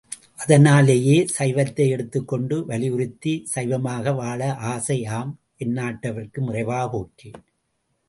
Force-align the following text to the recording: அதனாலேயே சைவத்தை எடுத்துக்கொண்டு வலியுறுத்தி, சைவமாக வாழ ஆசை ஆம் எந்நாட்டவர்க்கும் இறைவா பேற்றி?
அதனாலேயே 0.43 1.17
சைவத்தை 1.37 1.85
எடுத்துக்கொண்டு 1.89 2.57
வலியுறுத்தி, 2.65 3.33
சைவமாக 3.53 4.13
வாழ 4.13 4.41
ஆசை 4.73 4.99
ஆம் 5.19 5.33
எந்நாட்டவர்க்கும் 5.65 6.49
இறைவா 6.51 6.81
பேற்றி? 6.95 7.31